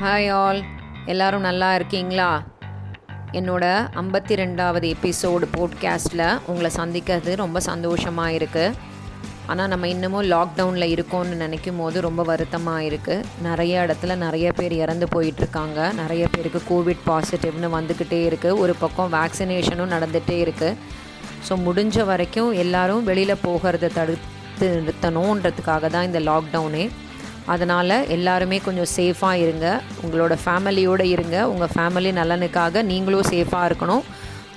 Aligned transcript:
Hi 0.00 0.28
all 0.28 0.64
எல்லாரும் 1.06 1.40
நல்லா 1.40 1.74
இருக்கீங்களா? 1.74 2.42
என்னோட 3.32 3.64
ஐம்பத்தி 3.94 4.34
ரெண்டாவது 4.34 4.96
எபிசோடு 4.96 5.46
போட்காஸ்ட்டில் 5.56 6.38
உங்களை 6.46 6.70
சந்திக்கிறது 6.76 7.34
ரொம்ப 7.34 7.60
சந்தோஷமாக 7.60 8.32
இருக்குது 8.32 8.74
ஆனால் 9.46 9.68
நம்ம 9.68 9.88
இன்னமும் 9.88 10.22
லாக்டவுனில் 10.22 10.92
இருக்கோம்னு 10.96 11.34
நினைக்கும் 11.34 11.76
போது 11.76 12.00
ரொம்ப 12.00 12.22
வருத்தமாக 12.22 12.82
இருக்குது 12.82 13.24
நிறைய 13.42 13.86
இடத்துல 13.86 14.16
நிறைய 14.16 14.52
பேர் 14.52 14.72
இறந்து 14.72 15.06
போயிட்டுருக்காங்க. 15.06 15.92
நிறைய 15.92 16.28
பேருக்கு 16.28 16.62
கோவிட் 16.70 17.06
பாசிட்டிவ்னு 17.06 17.80
வந்துக்கிட்டே 17.80 18.30
இருக்குது 18.30 18.58
ஒரு 18.58 18.74
பக்கம் 18.74 19.12
வேக்சினேஷனும் 19.12 19.92
நடந்துகிட்டே 19.92 20.46
இருக்குது 20.46 20.76
ஸோ 21.48 21.64
முடிஞ்ச 21.64 22.04
வரைக்கும் 22.04 22.52
எல்லாரும் 22.52 23.04
வெளியில் 23.04 23.42
போகிறத 23.46 23.90
தடுத்து 23.94 24.68
நிறுத்தணுன்றதுக்காக 24.80 25.90
தான் 25.90 26.04
இந்த 26.04 26.20
லாக்டவுனே 26.20 26.90
அதனால் 27.54 27.96
எல்லாருமே 28.16 28.58
கொஞ்சம் 28.66 28.90
சேஃபாக 28.96 29.42
இருங்க. 29.44 29.66
உங்களோட 30.04 30.34
ஃபேமிலியோடு 30.44 31.04
இருங்க. 31.14 31.36
உங்கள் 31.52 31.72
ஃபேமிலி 31.74 32.10
நலனுக்காக 32.20 32.82
நீங்களும் 32.90 33.28
சேஃபாக 33.32 33.68
இருக்கணும். 33.70 34.04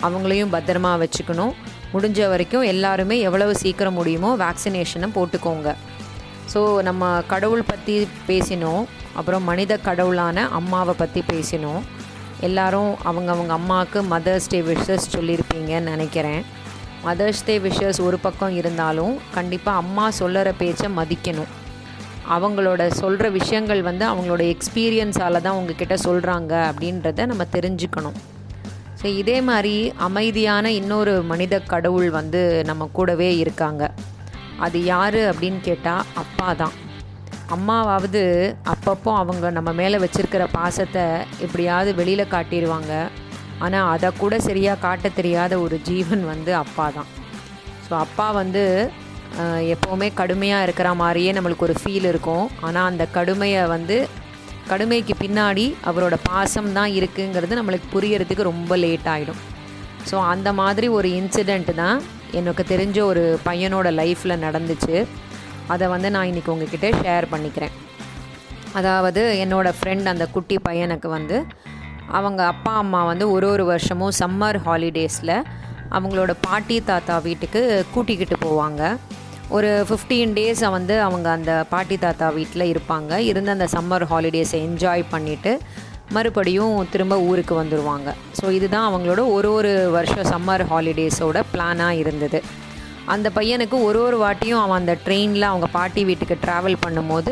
அவங்களையும் 0.07 0.53
பத்திரமா 0.55 0.91
வச்சுக்கணும். 1.03 1.53
முடிஞ்ச 1.93 2.27
வரைக்கும் 2.31 2.65
எல்லாருமே 2.73 3.15
எவ்வளவு 3.27 3.53
சீக்கிரம் 3.61 3.97
முடியுமோ 3.99 4.29
வேக்சினேஷனை 4.43 5.09
போட்டுக்கோங்க. 5.17 5.69
ஸோ 6.53 6.61
நம்ம 6.87 7.09
கடவுள் 7.33 7.69
பற்றி 7.71 7.95
பேசினோம். 8.29 8.83
அப்புறம் 9.19 9.43
மனித 9.49 9.73
கடவுளான 9.87 10.47
அம்மாவை 10.59 10.93
பற்றி 11.01 11.21
பேசினோம். 11.31 11.81
எல்லாரும் 12.47 12.91
அவங்க 13.09 13.29
அவங்க 13.35 13.53
அம்மாவுக்கு 13.59 13.99
மதர்ஸ் 14.13 14.49
டே 14.53 14.59
விஷஸ் 14.69 15.11
சொல்லியிருப்பீங்கன்னு 15.15 15.91
நினைக்கிறேன். 15.93 16.41
மதர்ஸ் 17.07 17.45
டே 17.47 17.55
விஷஸ் 17.65 17.99
ஒரு 18.07 18.19
பக்கம் 18.25 18.55
இருந்தாலும் 18.61 19.13
கண்டிப்பாக 19.37 19.81
அம்மா 19.83 20.05
சொல்லுற 20.21 20.49
பேச்சை 20.61 20.89
மதிக்கணும். 20.99 21.51
அவங்களோட 22.35 22.81
சொல்கிற 23.01 23.25
விஷயங்கள் 23.39 23.81
வந்து 23.89 24.05
அவங்களோட 24.09 24.43
எக்ஸ்பீரியன்ஸால் 24.53 25.43
தான் 25.47 25.57
உங்ககிட்ட 25.59 25.95
சொல்கிறாங்க 26.07 26.53
அப்படின்றத 26.69 27.25
நம்ம 27.31 27.45
தெரிஞ்சுக்கணும். 27.55 28.19
ஸோ 28.99 29.07
இதே 29.21 29.37
மாதிரி 29.49 29.75
அமைதியான 30.07 30.71
இன்னொரு 30.79 31.13
மனித 31.31 31.55
கடவுள் 31.73 32.09
வந்து 32.19 32.41
நம்ம 32.69 32.87
கூடவே 32.97 33.29
இருக்காங்க. 33.43 33.83
அது 34.65 34.79
யார் 34.93 35.19
அப்படின்னு 35.31 35.59
கேட்டால் 35.67 36.07
அப்பா 36.23 36.49
தான். 36.61 36.75
அம்மாவாவது 37.55 38.23
அப்பப்போ 38.73 39.11
அவங்க 39.21 39.45
நம்ம 39.57 39.69
மேலே 39.79 39.97
வச்சுருக்கிற 40.03 40.43
பாசத்தை 40.59 41.05
எப்படியாவது 41.45 41.91
வெளியில் 41.99 42.31
காட்டிடுவாங்க 42.33 42.93
ஆனால் 43.65 43.89
அதை 43.93 44.09
கூட 44.21 44.35
சரியாக 44.49 44.81
காட்ட 44.85 45.09
தெரியாத 45.17 45.53
ஒரு 45.65 45.75
ஜீவன் 45.89 46.23
வந்து 46.33 46.51
அப்பா 46.63 46.85
தான். 46.97 47.09
ஸோ 47.87 47.93
அப்பா 48.05 48.27
வந்து 48.41 48.63
எப்போவுமே 49.73 50.07
கடுமையாக 50.21 50.65
இருக்கிற 50.67 50.89
மாதிரியே 51.01 51.31
நம்மளுக்கு 51.37 51.67
ஒரு 51.67 51.75
ஃபீல் 51.81 52.07
இருக்கும். 52.11 52.45
ஆனால் 52.67 52.89
அந்த 52.91 53.03
கடுமையை 53.17 53.61
வந்து 53.75 53.97
கடுமைக்கு 54.71 55.13
பின்னாடி 55.21 55.65
அவரோட 55.89 56.15
பாசம் 56.29 56.69
தான் 56.77 56.91
இருக்குங்கிறது 56.99 57.59
நம்மளுக்கு 57.59 57.87
புரியறதுக்கு 57.95 58.49
ரொம்ப 58.51 58.75
லேட் 58.83 59.07
ஆகிடும் 59.13 59.39
ஸோ 60.09 60.17
அந்த 60.33 60.49
மாதிரி 60.59 60.87
ஒரு 60.97 61.07
இன்சிடெண்ட் 61.19 61.71
தான் 61.81 61.97
எனக்கு 62.39 62.63
தெரிஞ்ச 62.73 62.97
ஒரு 63.11 63.23
பையனோட 63.47 63.87
லைஃப்பில் 64.01 64.41
நடந்துச்சு. 64.45 64.97
அதை 65.73 65.85
வந்து 65.93 66.07
நான் 66.15 66.29
இன்றைக்கி 66.31 66.51
உங்ககிட்ட 66.53 66.87
ஷேர் 67.01 67.25
பண்ணிக்கிறேன். 67.33 67.73
அதாவது 68.79 69.21
என்னோடய 69.43 69.77
ஃப்ரெண்ட் 69.77 70.11
அந்த 70.13 70.25
குட்டி 70.35 70.57
பையனுக்கு 70.67 71.07
வந்து 71.17 71.37
அவங்க 72.19 72.41
அப்பா 72.53 72.73
அம்மா 72.83 73.01
வந்து 73.09 73.25
ஒரு 73.31 73.47
ஒரு 73.53 73.65
வருஷமும் 73.71 74.15
சம்மர் 74.21 74.59
ஹாலிடேஸில் 74.67 75.35
அவங்களோட 75.97 76.31
பாட்டி 76.47 76.77
தாத்தா 76.89 77.15
வீட்டுக்கு 77.27 77.61
கூட்டிக்கிட்டு 77.93 78.37
போவாங்க. 78.47 78.81
ஒரு 79.57 79.69
ஃபிஃப்டீன் 79.87 80.33
டேஸை 80.37 80.69
வந்து 80.77 80.95
அவங்க 81.05 81.27
அந்த 81.37 81.53
பாட்டி 81.71 81.95
தாத்தா 82.03 82.27
வீட்டில் 82.39 82.69
இருப்பாங்க. 82.73 83.11
இருந்து 83.29 83.53
அந்த 83.55 83.67
சம்மர் 83.75 84.05
ஹாலிடேஸை 84.11 84.59
என்ஜாய் 84.67 85.03
பண்ணிவிட்டு 85.13 85.53
மறுபடியும் 86.15 86.75
திரும்ப 86.93 87.15
ஊருக்கு 87.29 87.53
வந்துடுவாங்க 87.59 88.09
ஸோ 88.39 88.45
இதுதான் 88.57 88.87
அவங்களோட 88.89 89.21
ஒரு 89.35 89.49
ஒரு 89.57 89.71
வருஷம் 89.95 90.29
சம்மர் 90.33 90.63
ஹாலிடேஸோட 90.71 91.37
பிளானாக 91.51 91.99
இருந்தது. 92.01 92.39
அந்த 93.13 93.27
பையனுக்கு 93.37 93.77
ஒரு 93.87 93.99
ஒரு 94.07 94.17
வாட்டியும் 94.23 94.61
அவன் 94.63 94.79
அந்த 94.81 94.93
ட்ரெயினில் 95.05 95.49
அவங்க 95.51 95.67
பாட்டி 95.77 96.01
வீட்டுக்கு 96.09 96.35
ட்ராவல் 96.45 96.81
பண்ணும்போது 96.85 97.31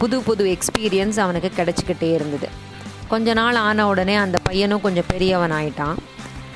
புது 0.00 0.16
புது 0.26 0.44
எக்ஸ்பீரியன்ஸ் 0.56 1.18
அவனுக்கு 1.24 1.50
கிடச்சிக்கிட்டே 1.58 2.10
இருந்தது. 2.16 2.48
கொஞ்ச 3.12 3.34
நாள் 3.40 3.58
ஆன 3.68 3.86
உடனே 3.92 4.14
அந்த 4.24 4.38
பையனும் 4.48 4.84
கொஞ்சம் 4.86 5.08
பெரியவன் 5.12 5.54
ஆயிட்டான் 5.58 5.96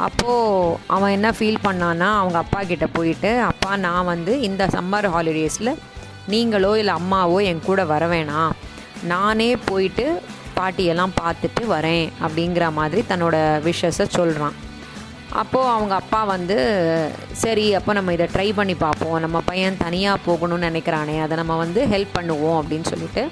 அப்போது 0.07 0.77
அவன் 0.95 1.15
என்ன 1.17 1.29
ஃபீல் 1.37 1.65
பண்ணான்னா 1.65 2.09
அவங்க 2.21 2.39
அப்பா 2.39 2.61
கிட்டே 2.71 2.89
போயிட்டு 2.99 3.31
அப்பா 3.51 3.71
நான் 3.87 4.09
வந்து 4.13 4.33
இந்த 4.49 4.63
சம்மர் 4.75 5.09
ஹாலிடேஸில் 5.15 5.73
நீங்களோ 6.33 6.71
இல்லை 6.81 6.95
அம்மாவோ 7.01 7.39
என் 7.51 7.67
கூட 7.69 7.81
வர 7.93 8.05
வேணாம். 8.15 8.53
நானே 9.13 9.51
போயிட்டு 9.69 10.05
பாட்டியெல்லாம் 10.57 11.15
பார்த்துட்டு 11.21 11.63
வரேன் 11.75 12.07
அப்படிங்கிற 12.25 12.65
மாதிரி 12.79 13.03
தன்னோட 13.11 13.37
விஷஸை 13.69 14.07
சொல்கிறான் 14.17 14.57
அப்போது 15.41 15.71
அவங்க 15.75 15.95
அப்பா 16.03 16.21
வந்து 16.35 16.57
சரி 17.43 17.67
அப்போ 17.79 17.93
நம்ம 17.99 18.13
இதை 18.17 18.27
ட்ரை 18.35 18.49
பண்ணி 18.59 18.75
பார்ப்போம். 18.75 19.19
நம்ம 19.25 19.41
பையன் 19.51 19.81
தனியாக 19.85 20.25
போகணும்னு 20.27 20.69
நினைக்கிறானே 20.69 21.17
அதை 21.25 21.35
நம்ம 21.41 21.57
வந்து 21.57 21.83
ஹெல்ப் 21.93 22.17
பண்ணுவோம் 22.19 22.59
அப்படின்னு 22.61 22.89
சொல்லிட்டு 22.93 23.25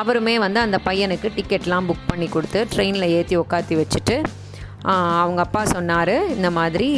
அவருமே 0.00 0.34
வந்து 0.44 0.60
அந்த 0.66 0.78
பையனுக்கு 0.86 1.28
டிக்கெட்லாம் 1.36 1.88
புக் 1.90 2.08
பண்ணி 2.08 2.28
கொடுத்து 2.28 2.60
ட்ரெயினில் 2.72 3.14
ஏற்றி 3.18 3.36
உட்காத்தி 3.42 3.76
வச்சுட்டு 3.80 4.16
அவங்க 4.84 5.40
அப்பா 5.40 5.64
சொன்னார் 5.64 6.16
இந்த 6.36 6.50
மாதிரி 6.50 6.88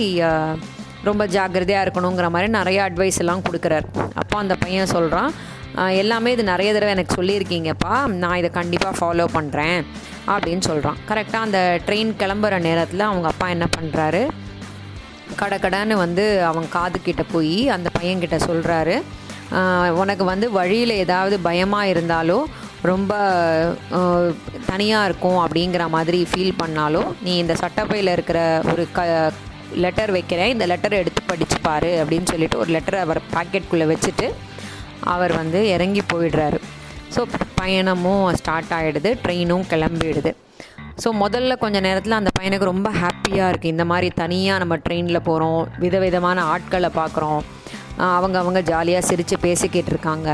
ரொம்ப 1.05 1.27
ஜாக்கிரதையாக 1.27 1.85
இருக்கணுங்கிற 1.87 2.31
மாதிரி 2.31 2.49
நிறைய 2.53 2.79
அட்வைஸ் 2.89 3.19
எல்லாம் 3.19 3.43
கொடுக்குறாரு. 3.43 3.87
அப்போ 4.15 4.39
அந்த 4.39 4.55
பையன் 4.55 4.87
சொல்கிறான் 4.87 5.31
எல்லாமே 5.89 6.33
இது 6.33 6.45
நிறைய 6.45 6.73
தடவை 6.73 6.93
எனக்கு 6.93 7.23
சொல்லியிருக்கீங்கப்பா 7.23 8.07
நான் 8.07 8.37
இதை 8.37 8.51
கண்டிப்பாக 8.51 8.99
ஃபாலோ 9.01 9.27
பண்ணுறேன் 9.33 9.81
அப்படின்னு 10.29 10.61
சொல்கிறான் 10.61 10.97
கரெக்டாக 11.09 11.47
அந்த 11.47 11.81
ட்ரெயின் 11.87 12.13
கிளம்புற 12.19 12.61
நேரத்தில் 12.61 13.01
அவங்க 13.01 13.29
அப்பா 13.29 13.49
என்ன 13.49 13.69
பண்ணுறாரு 13.79 14.23
கடக்கடன்னு 15.37 15.95
வந்து 15.95 16.45
அவங்க 16.45 16.79
காதுக்கிட்ட 16.79 17.25
போய் 17.33 17.69
அந்த 17.69 17.89
பையன்கிட்ட 17.99 18.37
சொல்கிறாரு 18.49 19.03
உனக்கு 19.91 20.25
வந்து 20.25 20.53
வழியில் 20.53 20.91
ஏதாவது 20.91 21.41
பயமாக 21.41 21.87
இருந்தாலோ 21.87 22.45
ரொம்ப 22.91 23.13
தனியாக 24.71 25.07
இருக்கும் 25.09 25.39
அப்படிங்கிற 25.45 25.85
மாதிரி 25.95 26.19
ஃபீல் 26.31 26.59
பண்ணாலும் 26.61 27.09
நீ 27.25 27.33
இந்த 27.43 27.55
சட்டப்பையில் 27.63 28.13
இருக்கிற 28.17 28.41
ஒரு 28.73 28.85
க 28.97 29.01
லெட்டர் 29.85 30.13
வைக்கிறேன். 30.17 30.53
இந்த 30.55 30.65
லெட்டரை 30.71 30.97
எடுத்து 31.03 31.23
படித்து 31.31 31.57
பாரு 31.67 31.91
அப்படின்னு 32.03 32.31
சொல்லிட்டு 32.33 32.61
ஒரு 32.63 32.71
லெட்டரை 32.77 33.01
அவர் 33.07 33.21
பாக்கெட்குள்ளே 33.35 33.87
வச்சுட்டு 33.93 34.29
அவர் 35.15 35.33
வந்து 35.41 35.61
இறங்கி 35.75 36.03
போயிடுறாரு. 36.13 36.61
ஸோ 37.15 37.21
பயணமும் 37.61 38.25
ஸ்டார்ட் 38.41 38.73
ஆகிடுது 38.79 39.13
ட்ரெயினும் 39.25 39.69
கிளம்பிடுது. 39.73 40.33
ஸோ 41.03 41.09
முதல்ல 41.23 41.53
கொஞ்ச 41.63 41.77
நேரத்தில் 41.87 42.19
அந்த 42.21 42.31
பையனுக்கு 42.39 42.73
ரொம்ப 42.73 42.89
ஹாப்பியாக 43.03 43.51
இருக்குது 43.51 43.75
இந்த 43.75 43.85
மாதிரி 43.93 44.09
தனியாக 44.23 44.63
நம்ம 44.63 44.77
ட்ரெயினில் 44.87 45.27
போகிறோம் 45.29 45.63
விதவிதமான 45.85 46.43
ஆட்களை 46.55 46.91
பார்க்குறோம் 47.01 47.41
அவங்க 48.17 48.37
அவங்க 48.43 48.61
ஜாலியாக 48.73 49.09
சிரித்து 49.09 49.37
பேசிக்கிட்டு 49.47 49.91
இருக்காங்க. 49.95 50.31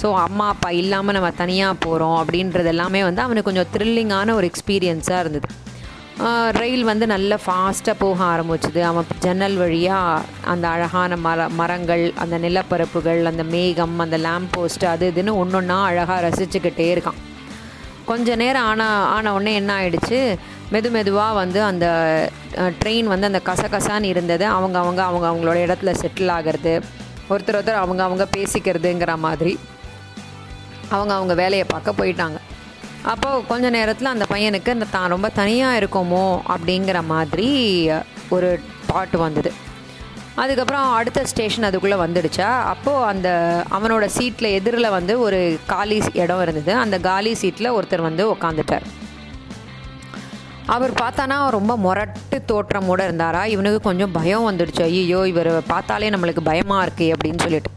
ஸோ 0.00 0.08
அம்மா 0.26 0.44
அப்பா 0.52 0.68
இல்லாமல் 0.82 1.16
நம்ம 1.16 1.30
தனியாக 1.40 1.74
போகிறோம் 1.86 2.18
அப்படின்றது 2.20 2.70
எல்லாமே 2.74 3.00
வந்து 3.08 3.22
அவனுக்கு 3.24 3.48
கொஞ்சம் 3.48 3.72
த்ரில்லிங்கான 3.74 4.34
ஒரு 4.38 4.46
எக்ஸ்பீரியன்ஸாக 4.50 5.22
இருந்தது. 5.24 5.48
ரயில் 6.58 6.84
வந்து 6.90 7.04
நல்ல 7.12 7.32
ஃபாஸ்ட்டாக 7.42 7.96
போக 8.02 8.18
ஆரம்பிச்சுது. 8.32 8.80
அவன் 8.88 9.06
ஜன்னல் 9.24 9.56
வழியாக 9.62 10.24
அந்த 10.52 10.64
அழகான 10.74 11.16
மர 11.26 11.48
மரங்கள் 11.60 12.04
அந்த 12.22 12.38
நிலப்பரப்புகள் 12.44 13.20
அந்த 13.30 13.44
மேகம் 13.54 13.94
அந்த 14.04 14.18
லேம்ப் 14.26 14.52
போஸ்ட் 14.56 14.84
அது 14.92 15.06
இதுன்னு 15.12 15.34
ஒன்று 15.42 15.58
ஒன்றா 15.60 15.78
அழகாக 15.90 16.18
ரசிச்சுக்கிட்டே 16.26 16.88
இருக்கான். 16.94 17.20
கொஞ்ச 18.10 18.36
நேரம் 18.42 18.68
ஆன 18.70 18.82
ஆன 19.16 19.32
உடனே 19.36 19.52
என்ன 19.60 19.70
ஆயிடுச்சு? 19.80 20.20
மெது 20.74 20.88
மெதுவாக 20.96 21.38
வந்து 21.42 21.60
அந்த 21.70 21.86
ட்ரெயின் 22.80 23.10
வந்து 23.12 23.28
அந்த 23.30 23.40
கசகசான்னு 23.48 24.12
இருந்தது. 24.14 24.44
அவங்க 24.56 24.76
அவங்க 24.84 25.02
அவங்க 25.08 25.26
அவங்களோட 25.30 25.58
இடத்துல 25.66 25.92
செட்டில் 26.02 26.32
ஆகிறது. 26.36 26.74
ஒருத்தர் 27.32 27.58
ஒருத்தர் 27.58 27.82
அவங்க 27.84 28.02
அவங்க 28.08 28.24
பேசிக்கிறதுங்கிற 28.36 29.14
மாதிரி. 29.26 29.52
அவங்க 30.90 31.12
அவங்க 31.14 31.34
வேலையை 31.34 31.66
பார்க்க 31.74 31.98
போயிட்டாங்க. 32.00 32.38
அப்போது 33.12 33.46
கொஞ்ச 33.46 33.70
நேரத்தில் 33.70 34.14
அந்த 34.14 34.26
பையனுக்கு 34.30 34.70
அந்த 34.76 34.86
தான் 34.90 35.12
ரொம்ப 35.14 35.28
தனியாக 35.40 35.78
இருக்கோமோ 35.80 36.24
அப்படிங்கிற 36.54 36.98
மாதிரி 37.14 37.48
ஒரு 38.28 38.48
தாட் 38.90 39.16
வந்தது. 39.16 39.52
அதுக்கப்புறம் 40.42 40.92
அடுத்த 40.98 41.20
ஸ்டேஷன் 41.30 41.66
அதுக்குள்ளே 41.68 41.96
வந்துடுச்சா? 42.02 42.48
அப்போது 42.72 43.04
அந்த 43.04 43.28
அவனோட 43.76 44.04
சீட்டில் 44.16 44.54
எதிரில் 44.58 44.94
வந்து 44.96 45.20
ஒரு 45.20 45.40
காலி 45.66 45.96
இடம் 46.22 46.42
இருந்தது. 46.42 46.72
அந்த 46.74 46.98
காலி 47.08 47.32
சீட்டில் 47.34 47.74
ஒருத்தர் 47.78 48.08
வந்து 48.08 48.24
உக்காந்துட்டார். 48.34 48.86
அவர் 50.74 50.92
பார்த்தானா 51.02 51.36
ரொம்ப 51.50 51.72
முரட்டு 51.76 52.38
தோற்றமோடு 52.50 53.04
இருந்தாரா? 53.08 53.42
இவனுக்கு 53.54 53.80
கொஞ்சம் 53.88 54.12
பயம் 54.12 54.48
வந்துடுச்சு. 54.50 54.82
ஐயோ 54.82 55.20
இவர் 55.32 55.52
பார்த்தாலே 55.72 56.10
நம்மளுக்கு 56.10 56.44
பயமாக 56.50 56.84
இருக்குது 56.86 57.12
அப்படின்னு 57.14 57.42
சொல்லிட்டு. 57.46 57.70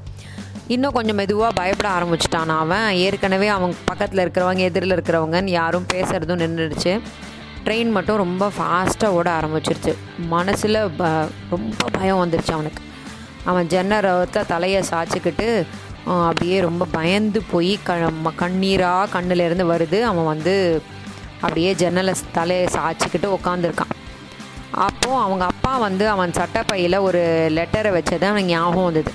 இன்னும் 0.67 0.91
கொஞ்சம் 0.91 1.15
மெதுவாக 1.15 1.53
பயப்பட 1.53 1.93
ஆரம்பிச்சிட்டான் 1.93 2.47
அவன். 2.47 2.93
ஏற்கனவே 2.93 3.47
அவங்க 3.47 3.75
பக்கத்தில் 3.85 4.29
இருக்கிறவங்க 4.29 4.57
எதிரில் 4.57 4.95
இருக்கிறவங்கன்னு 4.95 5.49
யாரும் 5.49 5.85
பேசுகிறதும் 5.93 6.41
நின்றுடுச்சு. 6.41 7.01
ட்ரெயின் 7.65 7.91
மட்டும் 7.91 8.17
ரொம்ப 8.17 8.51
ஃபாஸ்ட்டாக 8.59 9.05
ஓட 9.05 9.39
ஆரம்பிச்சிருச்சு. 9.39 9.95
மனசில் 10.17 10.89
ப 10.97 11.07
ரொம்ப 11.49 11.85
பயம் 11.91 12.25
வந்துருச்சு 12.25 12.51
அவனுக்கு. 12.51 12.83
அவன் 13.43 13.67
ஜன்னரத்தை 13.67 14.45
தலையை 14.45 14.83
சாய்ச்சிக்கிட்டு 14.91 15.65
அப்படியே 16.05 16.59
ரொம்ப 16.59 16.85
பயந்து 16.91 17.43
போய் 17.51 17.79
க 17.83 17.95
ம- 17.95 18.39
கண்ணீராக 18.39 19.07
கண்ணுலேருந்து 19.13 19.65
வருது. 19.65 20.01
அவன் 20.01 20.25
வந்து 20.25 20.81
அப்படியே 21.41 21.73
ஜன்னலை 21.73 22.13
தலையை 22.31 22.65
சாய்ச்சிக்கிட்டு 22.65 23.37
உட்காந்துருக்கான் 23.41 23.91
அப்போது 24.71 25.15
அவங்க 25.15 25.45
அப்பா 25.45 25.77
வந்து 25.77 26.09
அவன் 26.09 26.31
சட்டப்பையில் 26.31 26.99
ஒரு 26.99 27.51
லெட்டரை 27.55 27.87
வச்சது 27.87 28.23
அவனுக்கு 28.23 28.43
ஞாபகம் 28.43 28.83
வந்தது. 28.83 29.11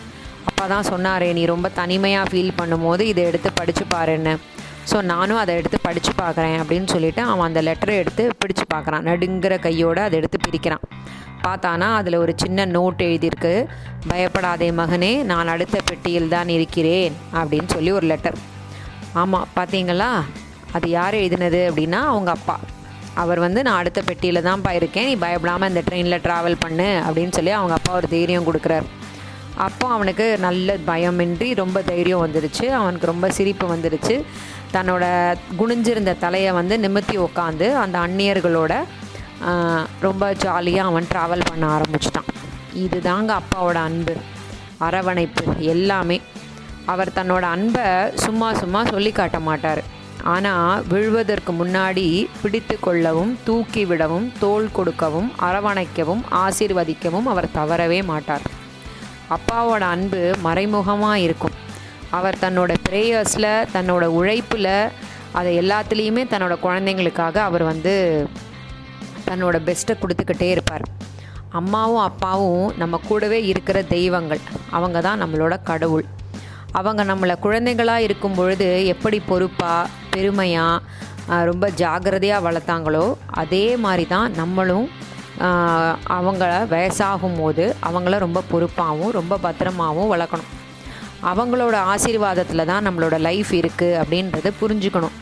அப்பா 0.49 0.65
தான் 0.75 0.89
சொன்னாரே 0.93 1.29
நீ 1.39 1.43
ரொம்ப 1.55 1.69
தனிமையாக 1.81 2.31
ஃபீல் 2.31 2.57
பண்ணும்போது 2.61 3.03
இதை 3.13 3.23
எடுத்து 3.31 3.51
படித்து 3.61 3.85
பாருன்னு 3.95 4.35
ஸோ 4.91 4.99
நானும் 5.11 5.41
அதை 5.41 5.53
எடுத்து 5.61 5.79
படித்து 5.87 6.13
பார்க்குறேன் 6.21 6.55
அப்படின்னு 6.61 6.89
சொல்லிட்டு 6.93 7.23
அவன் 7.31 7.47
அந்த 7.49 7.61
லெட்டரை 7.67 7.95
எடுத்து 8.03 8.25
பிடிச்சு 8.43 8.65
பார்க்குறான். 8.75 9.05
நடுங்கிற 9.09 9.55
கையோடு 9.67 10.01
அதை 10.05 10.15
எடுத்து 10.21 10.39
பிரிக்கிறான். 10.45 10.85
பார்த்தானா 11.45 11.89
அதில் 11.99 12.17
ஒரு 12.23 12.33
சின்ன 12.43 12.65
நோட் 12.77 13.03
எழுதியிருக்கு. 13.09 13.53
பயப்படாதே 14.11 14.69
மகனே 14.81 15.13
நான் 15.31 15.53
அடுத்த 15.55 15.79
பெட்டியில் 15.89 16.33
தான் 16.37 16.51
இருக்கிறேன் 16.57 17.15
அப்படின்னு 17.41 17.69
சொல்லி 17.75 17.91
ஒரு 17.99 18.07
லெட்டர் 18.13 18.39
ஆமாம் 19.23 19.47
பார்த்தீங்களா? 19.59 20.11
அது 20.79 20.89
யார் 20.99 21.21
எழுதினது 21.23 21.61
அப்படின்னா 21.69 22.01
அவங்க 22.13 22.31
அப்பா. 22.39 22.57
அவர் 23.23 23.41
வந்து 23.47 23.61
நான் 23.67 23.81
அடுத்த 23.83 24.01
பெட்டியில் 24.09 24.47
தான்ப்பா 24.49 24.73
இருக்கேன். 24.81 25.09
நீ 25.11 25.17
பயப்படாமல் 25.27 25.71
இந்த 25.73 25.83
ட்ரெயினில் 25.89 26.23
ட்ராவல் 26.27 26.63
பண்ணு 26.65 26.89
அப்படின்னு 27.07 27.37
சொல்லி 27.39 27.55
அவங்க 27.59 27.77
அப்பா 27.79 27.93
ஒரு 28.01 28.09
தைரியம் 28.17 28.49
கொடுக்குறாரு. 28.49 28.89
அப்போ 29.57 29.87
அவனுக்கு 29.89 30.39
நல்ல 30.39 30.77
பயமின்றி 30.87 31.55
ரொம்ப 31.55 31.83
தைரியம் 31.83 32.25
வந்துடுச்சு 32.27 32.67
அவனுக்கு 32.81 33.07
ரொம்ப 33.07 33.31
சிரிப்பு 33.31 33.67
வந்துடுச்சு 33.75 34.25
தன்னோட 34.73 35.05
குனிஞ்சிருந்த 35.61 36.19
தலையை 36.19 36.53
வந்து 36.53 36.77
நிமித்தி 36.79 37.17
உட்காந்து 37.27 37.75
அந்த 37.75 37.99
அந்நியர்களோட 37.99 38.73
ரொம்ப 40.01 40.33
ஜாலியாக 40.33 40.91
அவன் 40.91 41.09
ட்ராவல் 41.13 41.49
பண்ண 41.49 41.65
ஆரம்பிச்சிட்டான். 41.77 42.29
இதுதாங்க 42.85 43.31
அப்பாவோட 43.41 43.75
அன்பு 43.75 44.17
அரவணைப்பு 44.79 45.45
எல்லாமே. 45.59 46.21
அவர் 46.93 47.17
தன்னோட 47.17 47.41
அன்பை 47.41 47.87
சும்மா 48.15 48.49
சும்மா 48.55 48.85
சொல்லி 48.85 49.13
காட்ட 49.13 49.39
மாட்டார். 49.39 49.83
ஆனால் 50.35 50.83
விழுவதற்கு 50.89 51.53
முன்னாடி 51.53 52.07
பிடித்து 52.43 52.81
கொள்ளவும் 52.81 53.39
தூக்கி 53.45 53.85
விடவும் 53.85 54.33
தோள் 54.39 54.69
கொடுக்கவும் 54.73 55.33
அரவணைக்கவும் 55.49 56.23
ஆசீர்வதிக்கவும் 56.45 57.29
அவர் 57.33 57.55
தவறவே 57.59 58.03
மாட்டார். 58.03 58.47
அப்பாவோட 59.37 59.83
அன்பு 59.95 60.21
மறைமுகமாக 60.47 61.25
இருக்கும். 61.27 61.57
அவர் 62.19 62.37
தன்னோட 62.45 62.73
ப்ரேயர்ஸில் 62.89 63.51
தன்னோட 63.75 64.05
உழைப்பில் 64.19 64.73
அதை 65.39 65.51
எல்லாத்துலேயுமே 65.63 66.23
தன்னோட 66.33 66.55
குழந்தைங்களுக்காக 66.67 67.37
அவர் 67.49 67.65
வந்து 67.73 67.95
தன்னோட 69.29 69.57
பெஸ்ட்டை 69.67 69.95
கொடுத்துக்கிட்டே 70.03 70.49
இருப்பார். 70.55 70.85
அம்மாவும் 71.61 72.05
அப்பாவும் 72.09 72.65
நம்ம 72.83 73.01
கூடவே 73.09 73.39
இருக்கிற 73.51 73.79
தெய்வங்கள். 73.97 74.43
அவங்க 74.77 74.99
தான் 75.09 75.21
நம்மளோட 75.23 75.55
கடவுள். 75.71 76.07
அவங்க 76.79 77.03
நம்மளை 77.11 77.35
குழந்தைகளாக 77.45 78.07
இருக்கும் 78.07 78.37
பொழுது 78.39 78.69
எப்படி 78.95 79.19
பொறுப்பாக 79.31 79.91
பெருமையாக 80.15 81.45
ரொம்ப 81.51 81.65
ஜாக்கிரதையாக 81.81 82.45
வளர்த்தாங்களோ 82.47 83.05
அதே 83.43 83.67
மாதிரி 83.85 84.05
தான் 84.15 84.35
நம்மளும் 84.41 84.87
அவங்கள 86.17 86.53
வயசாகும் 86.73 87.37
போது 87.41 87.65
அவங்கள 87.89 88.19
ரொம்ப 88.25 88.41
பொறுப்பாகவும் 88.53 89.13
ரொம்ப 89.19 89.35
பத்திரமாகவும் 89.45 90.13
வளர்க்கணும். 90.15 90.51
அவங்களோட 91.31 91.77
ஆசீர்வாதத்தில் 91.93 92.69
தான் 92.71 92.87
நம்மளோட 92.87 93.17
லைஃப் 93.27 93.53
இருக்குது 93.61 93.99
அப்படின்றத 94.01 94.53
புரிஞ்சுக்கணும். 94.61 95.17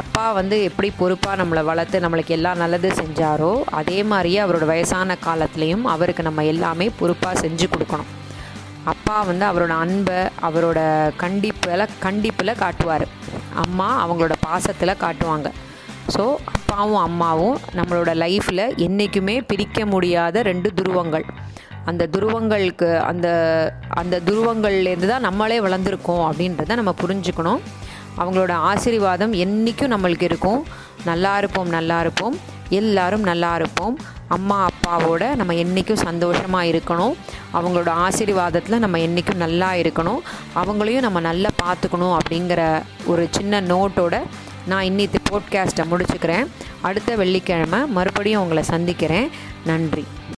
அப்பா 0.00 0.24
வந்து 0.38 0.56
எப்படி 0.68 0.88
பொறுப்பாக 1.00 1.38
நம்மளை 1.40 1.62
வளர்த்து 1.68 2.02
நம்மளுக்கு 2.04 2.32
எல்லா 2.36 2.52
நல்லது 2.62 2.88
செஞ்சாரோ 3.00 3.52
அதே 3.80 3.98
மாதிரியே 4.12 4.40
அவரோட 4.44 4.64
வயசான 4.72 5.16
காலத்துலேயும் 5.26 5.84
அவருக்கு 5.94 6.26
நம்ம 6.28 6.44
எல்லாமே 6.52 6.88
பொறுப்பாக 7.00 7.40
செஞ்சு 7.44 7.68
கொடுக்கணும். 7.74 8.10
அப்பா 8.92 9.16
வந்து 9.30 9.44
அவரோட 9.50 9.72
அன்பை 9.84 10.20
அவரோட 10.48 10.80
கண்டிப்பில் 11.22 11.92
கண்டிப்பில் 12.04 12.60
காட்டுவார். 12.62 13.06
அம்மா 13.64 13.88
அவங்களோட 14.04 14.36
பாசத்தில் 14.46 15.00
காட்டுவாங்க. 15.04 15.50
ஸோ 16.14 16.24
அப்பாவும் 16.70 17.02
அம்மாவும் 17.08 17.58
நம்மளோட 17.76 18.10
லைஃப்பில் 18.22 18.62
என்றைக்குமே 18.86 19.34
பிரிக்க 19.50 19.84
முடியாத 19.92 20.42
ரெண்டு 20.48 20.68
துருவங்கள். 20.78 21.24
அந்த 21.90 22.02
துருவங்களுக்கு 22.14 22.88
அந்த 23.10 23.28
அந்த 24.00 24.16
துருவங்கள்லேருந்து 24.26 25.08
தான் 25.12 25.24
நம்மளே 25.26 25.58
வளர்ந்துருக்கோம் 25.66 26.24
அப்படின்றத 26.28 26.76
நம்ம 26.80 26.92
புரிஞ்சுக்கணும். 27.02 27.60
அவங்களோட 28.20 28.54
ஆசீர்வாதம் 28.70 29.32
என்றைக்கும் 29.44 29.92
நம்மளுக்கு 29.94 30.26
இருக்கும். 30.30 30.60
நல்லா 31.10 31.32
இருப்போம் 31.42 31.70
நல்லா 31.76 32.00
இருப்போம். 32.04 32.36
எல்லாரும் 32.80 33.24
நல்லா 33.30 33.52
இருப்போம். 33.60 33.96
அம்மா 34.36 34.58
அப்பாவோட 34.70 35.22
நம்ம 35.42 35.56
என்றைக்கும் 35.64 36.02
சந்தோஷமாக 36.08 36.70
இருக்கணும். 36.72 37.16
அவங்களோட 37.58 37.92
ஆசீர்வாதத்தில் 38.08 38.82
நம்ம 38.84 39.00
என்றைக்கும் 39.06 39.42
நல்லா 39.44 39.70
இருக்கணும். 39.84 40.20
அவங்களையும் 40.62 41.06
நம்ம 41.08 41.22
நல்லா 41.30 41.52
பார்த்துக்கணும் 41.64 42.14
அப்படிங்கிற 42.18 42.60
ஒரு 43.12 43.24
சின்ன 43.38 43.62
நோட்டோட 43.72 44.16
நான் 44.72 44.86
இன்னி 44.88 45.04
போட்காஸ்ட்டை 45.30 45.84
முடிச்சுக்கிறேன். 45.90 46.46
அடுத்த 46.80 47.16
வெள்ளிக்கிழமை 47.16 47.86
மறுபடியும் 47.86 48.42
உங்களை 48.42 48.62
சந்திக்கிறேன். 48.62 49.30
நன்றி. 49.64 50.04